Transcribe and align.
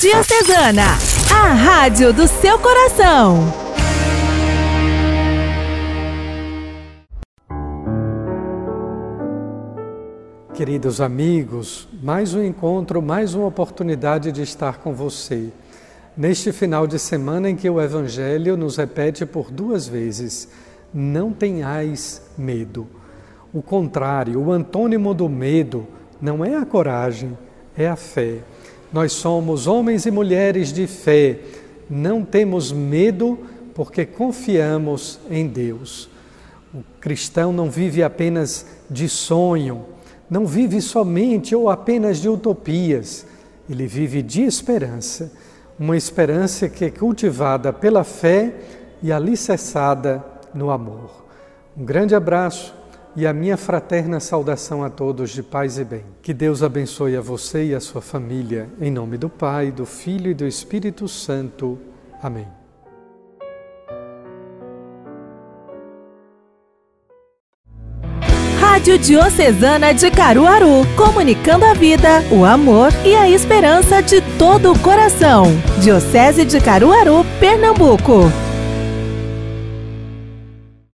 Diocesana, 0.00 0.84
a 1.28 1.52
rádio 1.54 2.12
do 2.12 2.28
seu 2.28 2.56
coração. 2.60 3.52
Queridos 10.54 11.00
amigos, 11.00 11.88
mais 12.00 12.32
um 12.32 12.44
encontro, 12.44 13.02
mais 13.02 13.34
uma 13.34 13.48
oportunidade 13.48 14.30
de 14.30 14.40
estar 14.40 14.78
com 14.78 14.94
você. 14.94 15.48
Neste 16.16 16.52
final 16.52 16.86
de 16.86 17.00
semana 17.00 17.50
em 17.50 17.56
que 17.56 17.68
o 17.68 17.80
Evangelho 17.80 18.56
nos 18.56 18.76
repete 18.76 19.26
por 19.26 19.50
duas 19.50 19.88
vezes: 19.88 20.48
não 20.94 21.32
tenhais 21.32 22.22
medo. 22.38 22.86
O 23.52 23.60
contrário, 23.60 24.40
o 24.40 24.52
antônimo 24.52 25.12
do 25.12 25.28
medo 25.28 25.88
não 26.20 26.44
é 26.44 26.54
a 26.54 26.64
coragem, 26.64 27.36
é 27.76 27.88
a 27.88 27.96
fé. 27.96 28.44
Nós 28.92 29.12
somos 29.12 29.66
homens 29.66 30.06
e 30.06 30.10
mulheres 30.10 30.72
de 30.72 30.86
fé, 30.86 31.40
não 31.90 32.24
temos 32.24 32.72
medo 32.72 33.38
porque 33.74 34.06
confiamos 34.06 35.20
em 35.30 35.46
Deus. 35.46 36.08
O 36.74 36.82
cristão 37.00 37.52
não 37.52 37.70
vive 37.70 38.02
apenas 38.02 38.66
de 38.90 39.08
sonho, 39.08 39.84
não 40.28 40.46
vive 40.46 40.80
somente 40.80 41.54
ou 41.54 41.68
apenas 41.68 42.18
de 42.18 42.28
utopias, 42.28 43.26
ele 43.68 43.86
vive 43.86 44.22
de 44.22 44.42
esperança, 44.42 45.32
uma 45.78 45.96
esperança 45.96 46.68
que 46.68 46.86
é 46.86 46.90
cultivada 46.90 47.72
pela 47.72 48.04
fé 48.04 48.54
e 49.02 49.12
alicerçada 49.12 50.24
no 50.54 50.70
amor. 50.70 51.24
Um 51.76 51.84
grande 51.84 52.14
abraço 52.14 52.74
e 53.16 53.26
a 53.26 53.32
minha 53.32 53.56
fraterna 53.56 54.20
saudação 54.20 54.84
a 54.84 54.90
todos 54.90 55.30
de 55.30 55.42
paz 55.42 55.78
e 55.78 55.84
bem. 55.84 56.04
Que 56.22 56.32
Deus 56.32 56.62
abençoe 56.62 57.16
a 57.16 57.20
você 57.20 57.66
e 57.66 57.74
a 57.74 57.80
sua 57.80 58.00
família, 58.00 58.68
em 58.80 58.90
nome 58.90 59.16
do 59.16 59.28
Pai, 59.28 59.70
do 59.70 59.84
Filho 59.84 60.30
e 60.30 60.34
do 60.34 60.46
Espírito 60.46 61.08
Santo. 61.08 61.78
Amém. 62.22 62.46
Rádio 68.78 68.98
Diocesana 68.98 69.92
de 69.92 70.10
Caruaru, 70.10 70.86
comunicando 70.96 71.64
a 71.64 71.74
vida, 71.74 72.22
o 72.30 72.44
amor 72.44 72.92
e 73.04 73.14
a 73.14 73.28
esperança 73.28 74.00
de 74.00 74.20
todo 74.38 74.72
o 74.72 74.78
coração. 74.78 75.46
Diocese 75.82 76.44
de 76.44 76.60
Caruaru, 76.60 77.26
Pernambuco. 77.40 78.47